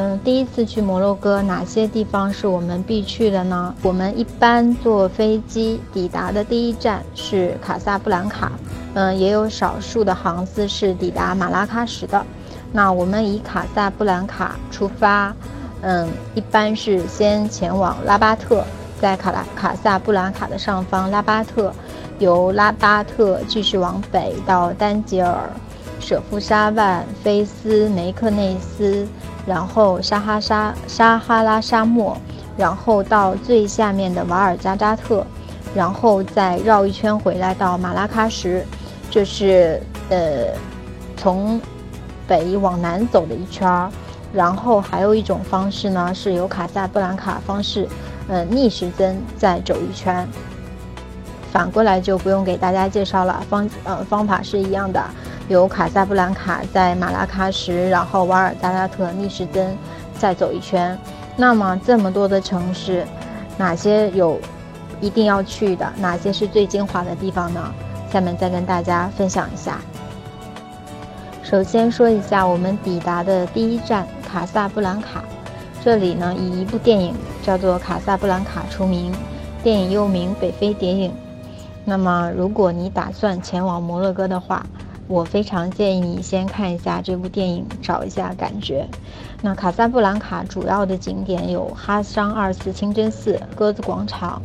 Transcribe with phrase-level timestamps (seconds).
[0.00, 3.74] 嗯，第一次去摩洛哥，哪些地方是我们必去的呢？
[3.82, 8.52] 我们一般坐飞机抵达的第一站是卡萨布兰卡，
[8.94, 12.24] 嗯，也有少数的航司是抵达马拉喀什的。
[12.70, 15.34] 那我们以卡萨布兰卡出发，
[15.80, 18.62] 嗯，一般是先前往拉巴特，
[19.00, 21.72] 在卡拉卡萨布兰卡的上方拉巴特，
[22.20, 25.50] 由拉巴特继续往北到丹吉尔、
[26.00, 29.06] 舍夫沙万、菲斯、梅克内斯。
[29.46, 32.14] 然后沙哈沙沙哈拉沙漠，
[32.54, 35.26] 然后到最下面的瓦尔加扎特，
[35.74, 38.62] 然后再绕一圈回来到马拉喀什，
[39.10, 40.48] 这是呃
[41.16, 41.58] 从
[42.26, 43.90] 北往南走的一圈儿。
[44.34, 47.88] 然后还有一种方式呢，是由卡萨布兰卡方式，
[48.28, 50.28] 呃逆时针再走一圈。
[51.50, 55.02] 反过来就不用给大家介绍了，方呃方法是一样的。
[55.48, 59.76] 由卡萨布兰卡在马拉喀什，然后瓦尔加拉特逆时针
[60.18, 60.96] 再走一圈。
[61.36, 63.06] 那么这么多的城市，
[63.56, 64.38] 哪些有
[65.00, 65.90] 一定要去的？
[65.98, 67.72] 哪些是最精华的地方呢？
[68.10, 69.78] 下面再跟大家分享一下。
[71.42, 75.24] 首先说一下我们抵达的第一站卡萨布兰卡，
[75.82, 79.14] 这里呢以一部电影叫做《卡萨布兰卡》出名，
[79.62, 81.10] 电影又名《北非谍影》。
[81.86, 84.66] 那么如果你打算前往摩洛哥的话，
[85.08, 88.86] 我非常建议你先看一下这部电影，找一下感觉。
[89.40, 94.42] 那卡萨布兰卡主要的景点有哈桑二世清真寺、鸽子广场、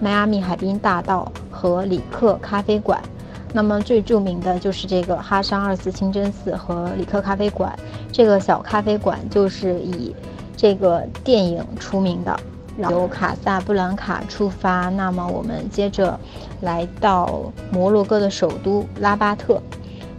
[0.00, 2.98] 迈阿密海滨大道和里克咖啡馆。
[3.52, 7.78] 那么最著名的就是这个哈桑二世清真寺和里克咖啡馆。
[8.10, 10.14] 这个小咖啡馆就是以
[10.56, 12.34] 这个电影出名的。
[12.78, 16.18] 由卡萨布兰卡出发，那么我们接着
[16.60, 19.60] 来到摩洛哥的首都拉巴特。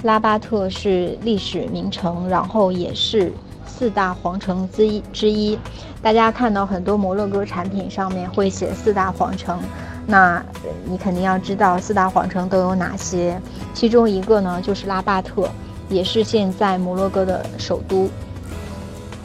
[0.08, 3.30] 拉巴特是历史名城，然后也是
[3.66, 5.60] 四大皇城之一之一。
[6.02, 9.60] 大家看到很多摩洛哥产品上面会写四大皇城，
[10.06, 10.42] 那
[10.86, 13.38] 你肯定要知道四大皇城都有哪些。
[13.73, 15.50] 其中一个呢就是拉巴特，
[15.90, 18.10] 也是现在摩洛哥的首都。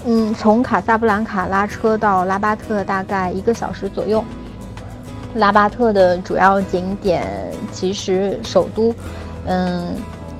[0.04, 4.24] 嗯，从卡萨布兰卡拉车到拉巴特大概一个小时左右。
[5.36, 7.24] 拉巴特的主要景点
[7.70, 8.92] 其实首都，
[9.46, 9.94] 嗯。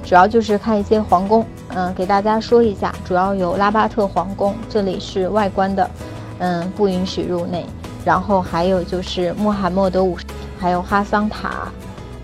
[0.04, 5.90] 主要就是看一些皇宫，嗯，给大家说一下，主要有拉巴特皇宫，这里是外观的，
[6.38, 7.64] 嗯，不允许入内。
[8.04, 10.26] 然后还有就是穆罕默德五世，
[10.58, 11.72] 还有哈桑塔，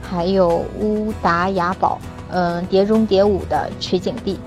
[0.03, 1.99] 还有乌达雅堡，
[2.31, 4.39] 嗯，碟中谍五的取景地，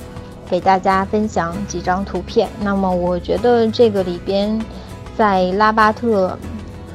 [0.50, 2.50] 给大家分享几张图片。
[2.60, 4.60] 那么我觉得这个里边，
[5.18, 6.38] 在拉巴特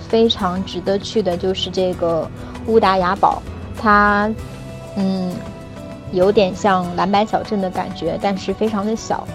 [0.07, 2.31] 非常值得去的就是这个
[2.67, 3.43] 乌达雅堡，
[3.81, 4.31] 它，
[4.97, 5.35] 嗯。
[6.13, 9.27] 有点像蓝白小镇的感觉，但是非常的小。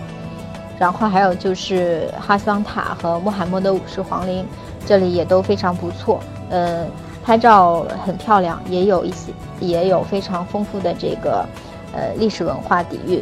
[0.79, 4.43] 然后还有就是哈桑塔和穆罕默德五世皇陵，
[4.85, 6.19] 这里也都非常不错。
[6.49, 6.87] 呃，
[7.23, 11.45] 拍照很漂亮，也有一些也有非常丰富的这个
[11.93, 13.21] 呃历史文化底蕴。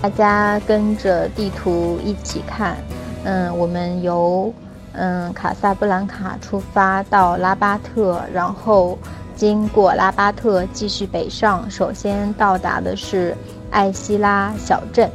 [0.00, 2.76] 大家跟着地图一起看，
[3.24, 4.50] 嗯，我们由
[4.92, 8.96] 嗯卡萨布兰卡出发到拉巴特，然后。
[9.36, 13.36] 经过拉巴特继续北上，首先到达的是
[13.70, 15.10] 艾希拉小镇。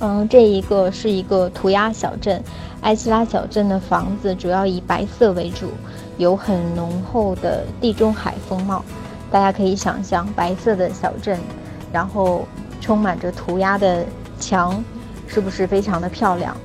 [0.00, 2.42] 嗯，这一个是一个涂鸦小镇。
[2.80, 5.70] 艾希拉小镇的房子主要以白色为主，
[6.18, 8.84] 有很浓厚的地中海风貌。
[9.30, 11.38] 大家可以想象，白色的小镇，
[11.92, 12.46] 然后
[12.80, 14.04] 充满着涂鸦的
[14.38, 14.82] 墙，
[15.26, 16.56] 是不是非常的漂亮？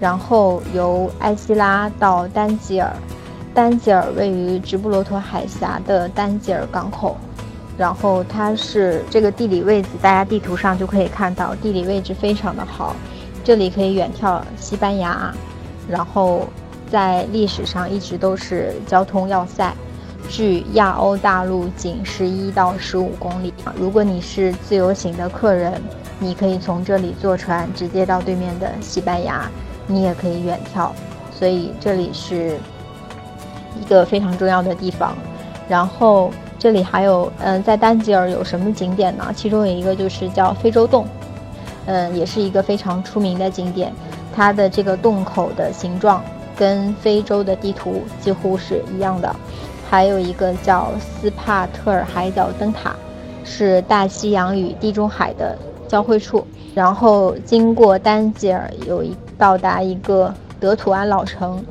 [0.00, 2.90] 然后由艾希拉到丹吉尔。
[3.54, 7.16] 丹吉尔位于直布罗陀海峡的丹吉尔港口，
[7.78, 12.96] 然后它是这个地理位置，大家地图上就可以看到，地理位置非常的好，
[13.44, 15.32] 这里可以远眺西班牙，
[15.88, 16.48] 然后
[16.90, 19.72] 在历史上一直都是交通要塞，
[20.28, 23.54] 距亚欧大陆仅十一到十五公里。
[23.78, 25.80] 如果你是自由行的客人，
[26.18, 29.48] 你可以从这里坐船直接到对面的西班牙，
[29.86, 30.90] 你也可以远眺，
[31.32, 32.58] 所以这里是。
[33.80, 35.14] 一个非常重要的地方，
[35.68, 39.32] 然后这里还有，嗯，在丹吉尔有什么景点呢？
[39.34, 41.06] 其中有一个就是叫非洲洞，
[41.86, 43.92] 嗯，也是一个非常出名的景点。
[44.34, 46.22] 它的这个洞口的形状
[46.56, 49.34] 跟非洲的地图几乎是一样的。
[49.90, 52.96] 还有一个叫斯帕特尔海角灯塔，
[53.44, 55.56] 是大西洋与地中海的
[55.86, 56.44] 交汇处。
[56.74, 61.64] 然后经过丹吉尔，有一到达一个德图安老城。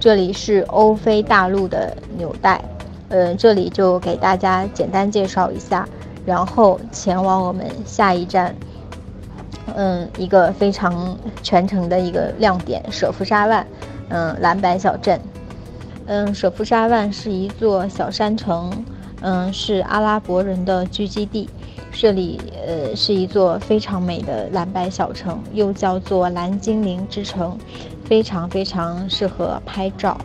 [0.00, 2.64] 这里是欧非大陆的纽带，
[3.10, 5.86] 嗯，这里就给大家简单介绍一下，
[6.24, 8.56] 然后前往我们下一站，
[9.74, 13.66] 嗯，一个非常全程的一个亮点——舍夫沙万，
[14.08, 15.20] 嗯，蓝白小镇。
[16.06, 18.72] 嗯，舍夫沙万是一座小山城，
[19.20, 21.46] 嗯，是阿拉伯人的聚集地。
[21.92, 27.58] 这里，呃，是一座非常美的蓝白小城，又叫做蓝精灵之城，
[28.04, 30.16] 非常非常适合拍照。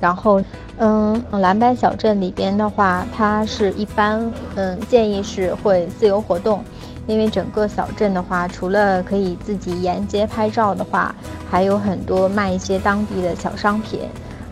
[0.00, 0.42] 然后，
[0.78, 6.62] 嗯，蓝白小镇里边的话，它是一般，嗯，建议是会自由活动，
[7.06, 11.14] 因为整个小镇的话，除了可以自己沿街拍照的话，
[11.50, 14.00] 还有很多卖一些当地的小商品。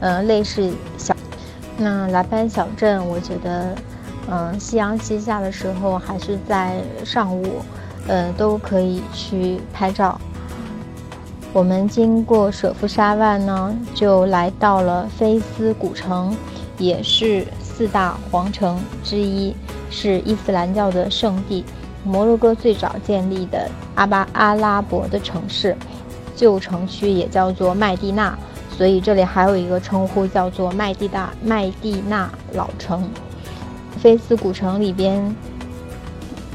[0.00, 1.14] 嗯，类似小，
[1.78, 3.74] 那蓝斑小镇，我觉得，
[4.30, 7.62] 嗯，夕阳西下的时候，还是在上午，
[8.08, 10.18] 呃，都可以去拍照。
[11.52, 16.36] 我们经过舍夫沙万呢，就来到了菲斯古城，
[16.78, 19.54] 也是四大皇城之一，
[19.90, 21.64] 是伊斯兰教的圣地，
[22.02, 25.76] 摩洛哥最早建立的阿巴阿拉伯的城市，
[26.34, 28.36] 旧城区也叫做麦地那。
[28.76, 33.08] 所以这里还有一个称呼叫做麦地大麦地那老城。
[34.04, 35.34] 菲斯古城里边，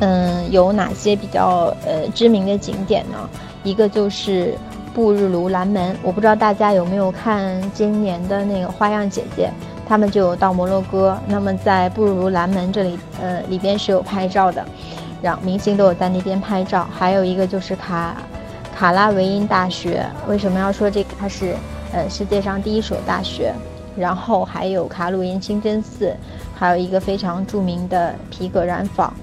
[0.02, 3.28] 嗯，有哪些比较呃知名的景点呢？
[3.64, 4.54] 一个就是
[4.94, 9.50] 布日卢蓝门，我不知道大家有没有看今年的那个花样姐姐，
[9.88, 14.64] 他们就有到摩洛哥，那么在布日卢蓝门这里，呃，里边是有拍照的，
[15.20, 16.88] 让明星都有在那边拍照。
[16.96, 18.16] 还有一个就是卡
[18.78, 21.10] 卡拉维因大学，为什么要说这个？
[21.20, 21.56] 它是。
[21.92, 23.52] 呃，世界上第一所大学，
[23.98, 26.16] 然后还有卡鲁因清真寺，
[26.60, 29.14] 还有一个非常著名的皮革染坊。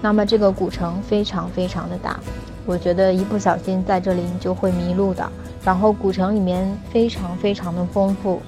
[0.00, 2.20] 那么这个古城非常非常的大，
[2.64, 5.28] 我觉得一不小心在这里你就会迷路的。
[5.64, 8.40] 然后古城里面非常非常的丰富，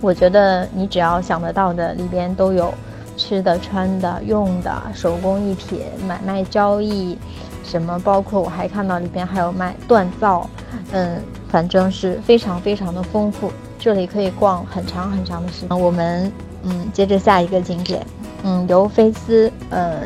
[0.00, 2.72] 我觉得你只要想得到的里边都有，
[3.16, 7.18] 吃的、穿的、用的、手工艺品、买卖交易，
[7.64, 10.48] 什么包括我还看到里边还有卖锻造，
[10.92, 11.20] 嗯。
[11.50, 15.80] 反正是非常非常的丰富，这里可以逛很长很长的时间。
[15.80, 16.30] 我们
[16.62, 18.06] 嗯，接着下一个景点，
[18.42, 20.00] 嗯，由菲斯呃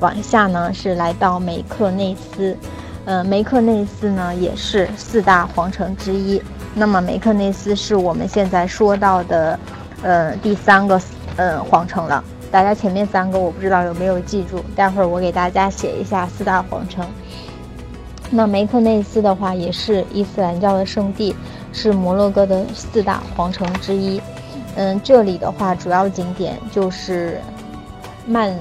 [0.00, 2.56] 往下呢是来到梅克内斯，
[3.04, 6.42] 呃，梅克内斯呢也是四大皇城之一。
[6.74, 9.58] 那么梅克内斯是我们现在说到的
[10.02, 11.00] 呃第三个
[11.36, 12.22] 呃皇城了。
[12.50, 17.06] 大家前面三个我不知道有没有记住，待会儿我给大家写一下四大皇城。
[18.28, 21.34] 那梅克内斯的话，也是伊斯兰教的圣地，
[21.72, 24.20] 是摩洛哥的四大皇城之一。
[24.76, 27.40] 嗯，这里的话，主要景点就是
[28.26, 28.54] 曼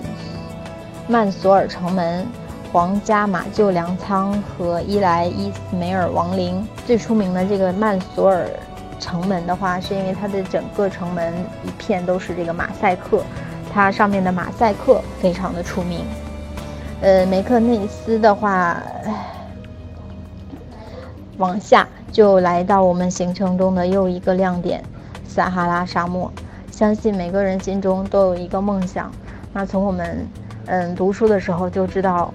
[1.07, 2.25] 曼索尔城门、
[2.71, 6.67] 皇家马厩粮仓和伊莱伊斯梅尔王陵。
[6.85, 8.49] 最出名的这个曼索尔
[8.99, 11.33] 城门的话，是因为它的整个城门
[11.63, 13.23] 一片都是这个马赛克，
[13.73, 16.01] 它上面的马赛克非常的出名。
[17.01, 18.81] 呃，梅克内斯的话。
[21.37, 24.83] 往下就来到我们行程中的又一个亮点——
[25.29, 26.31] 撒哈拉沙漠。
[26.71, 29.11] 相信每个人心中都有一个梦想。
[29.53, 30.27] 那从我们
[30.65, 32.33] 嗯读书的时候就知道，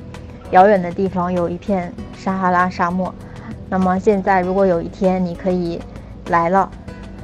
[0.53, 3.13] 遥远的地方有一片撒哈拉沙漠。
[3.69, 5.81] 那么现在如果有一天你可以
[6.29, 6.71] 来了，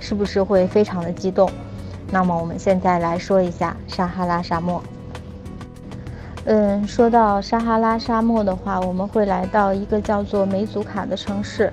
[0.01, 1.49] 是不是会非常的激动？
[2.11, 4.83] 那么我们现在来说一下撒哈拉沙漠。
[6.47, 11.71] 嗯，说到撒哈拉沙漠的话，我们会来到一个叫做梅祖卡的城市，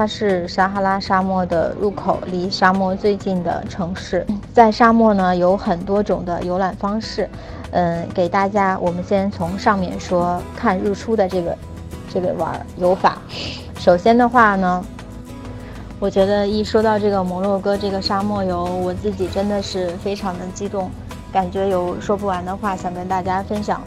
[0.00, 4.26] 它是撒哈拉沙漠的入口，离沙漠最近的城市。
[4.50, 7.28] 在沙漠呢，有很多种的游览方式。
[7.72, 11.54] 嗯，给大家，我们先从上面说看日出的这个
[12.10, 13.18] 这个玩游法。
[13.78, 14.82] 首先的话呢，
[15.98, 20.90] 我觉得一说到这个摩洛哥这个沙漠游，我自己真的是非常的激动，
[21.30, 23.82] 感觉有说不完的话想跟大家分享。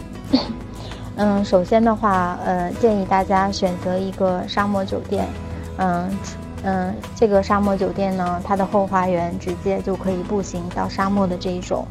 [1.17, 5.25] 嗯，首先的话，呃，建议大家选择一个沙漠酒店。
[5.77, 6.10] 嗯
[6.63, 11.86] 嗯，这个沙漠酒店呢，它的后花园直接就可以步行到沙漠的这一种。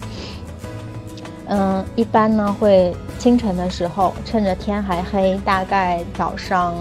[1.48, 6.74] 嗯，一般呢会清晨的时候，趁着天还黑，大概早上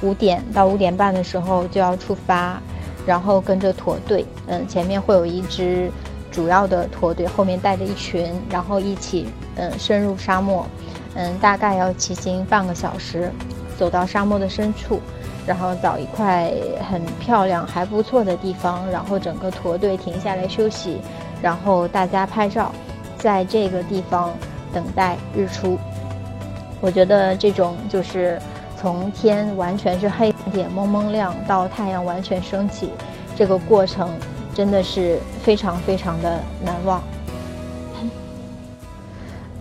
[0.00, 2.58] 五点到五点半的时候就要出发，
[3.04, 4.24] 然后跟着驼队。
[4.46, 5.90] 嗯，前面会有一支
[6.30, 10.66] 主要的驼队，后面带着一群，然后一起嗯深入沙漠。
[11.14, 13.30] 嗯，大概要骑行半个小时，
[13.76, 15.00] 走到沙漠的深处，
[15.48, 16.52] 然后找一块
[16.90, 20.98] 很漂亮、还不错的地方，然后整个驼队停下来休息，
[21.40, 22.70] 然后大家拍照，
[23.16, 24.30] 在这个地方
[24.74, 25.78] 等待日出。
[26.82, 28.38] 我觉得这种就是
[28.78, 32.90] 从天完全是黑点蒙蒙亮到太阳完全升起，
[33.34, 34.10] 这个过程
[34.52, 37.02] 真的是非常非常的难忘。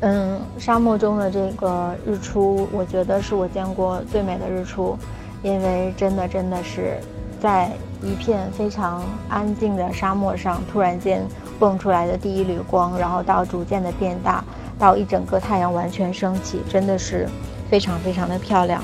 [0.01, 4.95] 嗯，沙漠中的这个日出，我觉得是我见过最美的日出，
[5.43, 6.97] 因为真的真的是
[7.39, 7.69] 在
[8.01, 11.25] 一片非常安静的沙漠上，突然间
[11.59, 14.43] 蹦出来的第一缕光，然后到逐渐的变大，
[14.77, 17.27] 到一整个太阳完全升起，真的是
[17.69, 18.83] 非常非常的漂亮。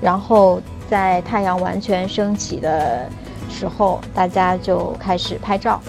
[0.00, 3.06] 然后在太阳完全升起的
[3.50, 5.80] 时候，大家就开始拍照，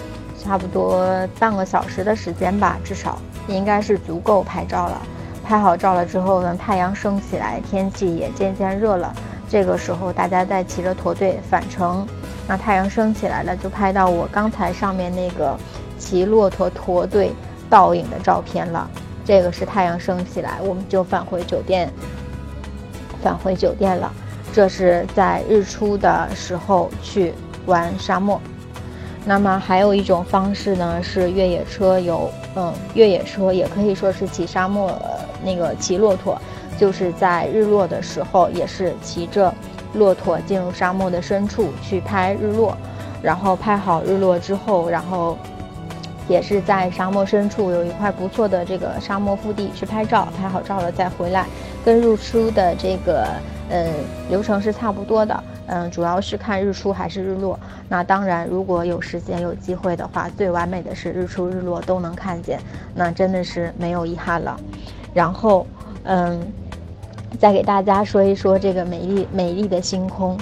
[0.42, 5.00] 差不多半个小时的时间吧，至少应该是足够拍照了。
[5.44, 9.14] 拍好照了之后呢，太阳升起来，天气也渐渐热了。
[9.52, 12.08] 这个时候，大家在骑着驼队返程，
[12.48, 15.54] 那太阳升起来了，就拍到我刚才上面那个
[15.98, 17.30] 骑骆驼驼队
[17.68, 18.90] 倒影的照片了。
[19.26, 21.92] 这个是太阳升起来，我们就返回酒店。
[23.22, 24.10] 返回酒店了，
[24.54, 27.34] 这是在日出的时候去
[27.66, 28.40] 玩沙漠。
[29.26, 34.98] 那么还有一种方式呢，是越野车游，嗯，越野车也可以说是骑沙漠，
[35.44, 36.40] 那个骑骆驼，
[36.78, 39.52] 就是在日落的时候，也是骑着
[39.94, 42.76] 骆驼进入沙漠的深处去拍日落，
[43.22, 45.36] 然后拍好日落之后，然后
[46.28, 51.46] 也是在沙漠深处有一块不错的这个沙漠腹地去拍照，拍好照了再回来。
[51.84, 53.26] 跟日出的这个
[53.68, 53.92] 嗯
[54.30, 57.58] 流程是差不多的，嗯，主要是看日出还是日落。
[57.88, 62.60] 那当然，如果有时间有机会的话，最完美的是日出日落都能看见，
[62.94, 64.56] 那真的是没有遗憾了。
[65.12, 65.66] 然后，
[66.04, 66.40] 嗯，
[67.42, 70.38] 再给大家说一说这个美丽美丽的星空，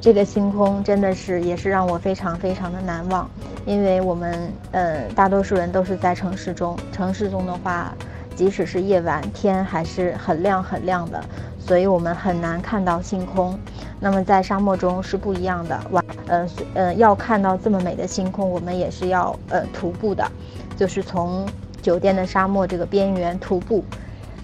[0.00, 3.28] 这个星空真的是也是让我非常非常的难忘，
[3.64, 7.92] 因为我们嗯大多数人都是在城市中，城市中的话。
[8.36, 11.24] 即使是夜晚，天还是很亮很亮的，
[11.58, 13.58] 所以我们很难看到星空。
[13.98, 20.30] 那么在沙漠中是不一样的，晚，呃，呃，要看到这么美的星空，我们也是要呃徒步的，
[20.76, 21.48] 就是从
[21.80, 23.82] 酒店的沙漠这个边缘徒步，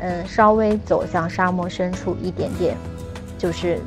[0.04, 2.76] 嗯，稍微走向沙漠深处一点点，
[3.38, 3.78] 就是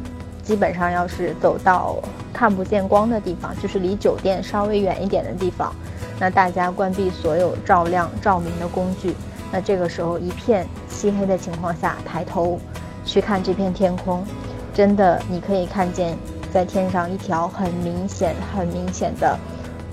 [0.41, 1.97] 基本上要是走到
[2.31, 5.75] 看不见光的地方，就是离酒店稍微远一点的地方，
[6.17, 9.13] 那大家关闭所有照亮照明的工具。
[9.51, 12.57] 那这个时候一片漆黑的情况下，抬头
[13.03, 14.25] 去看这片天空，
[14.73, 16.17] 真的你可以看见
[16.49, 19.37] 在天上一条很明显、很明显的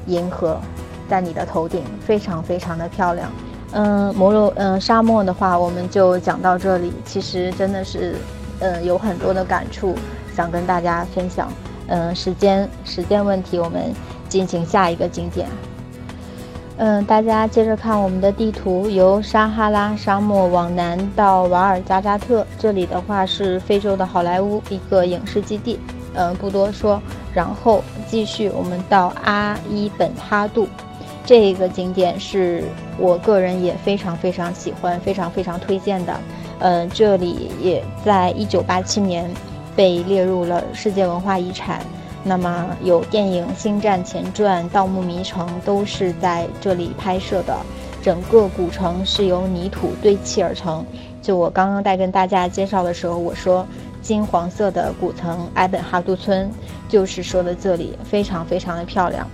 [0.06, 0.60] 银河，
[1.08, 3.28] 在你的头顶，非常非常的漂亮。
[3.72, 6.92] 嗯，摩洛嗯沙漠的话，我们就讲到这里。
[7.04, 8.16] 其实真的是，
[8.60, 9.94] 嗯，有很多的感触
[10.36, 11.50] 想跟大家分享。
[11.88, 13.92] 嗯，时间时间问题，我们
[14.28, 15.48] 进行下一个景点。
[16.78, 25.78] 嗯，大家接着看我们的地图，由撒哈拉沙漠往南到瓦尔加扎特，这里的话是非洲的好莱坞一个影视基地。
[26.14, 27.00] 嗯，不多说，
[27.32, 30.66] 然后继续我们到阿伊本哈杜，
[31.24, 32.64] 这个景点是
[32.98, 36.20] 我个人也非常非常喜欢、非常非常推荐的。
[36.58, 39.30] 嗯，这里也在一九八七年
[39.74, 41.80] 被列入了世界文化遗产。
[42.24, 47.56] 那么有电影《星战前传》《盗墓迷城》都是在这里拍摄的，
[48.00, 50.84] 整个古城是由泥土堆砌而成。
[51.20, 53.66] 就我刚刚在跟大家介绍的时候，我说
[54.00, 56.48] 金黄色的古城埃本哈杜村，
[56.88, 59.28] 就是说的这里非常非常的漂亮。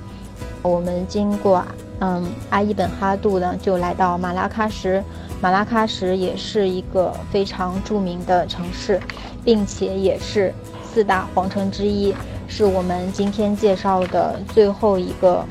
[0.62, 1.64] 我们经过
[2.00, 5.02] 嗯阿伊本哈杜呢，就来到马拉喀什。
[5.40, 9.00] 马拉喀什也是一个非常著名的城市，
[9.44, 10.52] 并且也是
[10.84, 12.14] 四大皇城之一。
[12.48, 15.44] 是我们今天介绍的最后一个，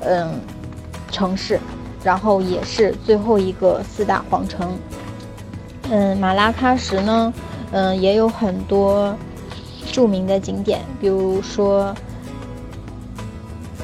[0.00, 0.40] 嗯，
[1.10, 1.60] 城市，
[2.02, 4.76] 然后也是最后一个四大皇城。
[5.90, 7.32] 嗯，马拉喀什呢，
[7.70, 9.14] 嗯，也有很多
[9.92, 11.94] 著名的景点，比如说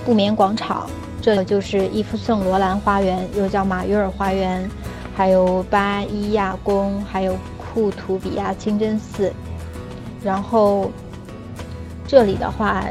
[0.05, 0.89] 不眠广场，
[1.21, 4.69] 这就是伊夫圣罗兰花园，又叫马约尔花园，
[5.17, 9.33] 还有巴伊亚宫，还有库图比亚清真寺，
[10.23, 10.91] 然后。
[12.07, 12.85] 这里的话，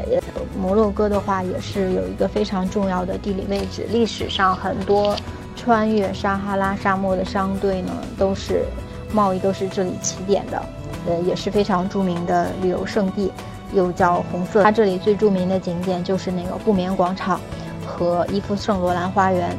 [0.60, 3.86] 摩洛哥的话也是有一个非常重要的地理位置。
[3.88, 5.16] 历史上很多
[5.54, 8.64] 穿越撒哈拉沙漠的商队呢，都是
[9.12, 10.60] 贸易都是这里起点的，
[11.06, 13.30] 呃，也是非常著名的旅游胜地，
[13.74, 14.62] 又叫红色。
[14.62, 17.40] 它这里最著名的景点就是那个不眠广场
[17.86, 19.56] 和伊夫圣罗兰花园。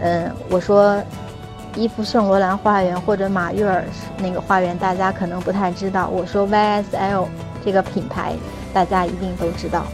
[0.00, 1.02] 嗯，我说
[1.76, 3.84] 伊夫圣罗兰花园或者马约尔
[4.18, 6.08] 那个花园，大家可能不太知道。
[6.08, 7.26] 我说 YSL
[7.64, 8.34] 这个品牌。
[8.74, 9.84] 大家一定都知道。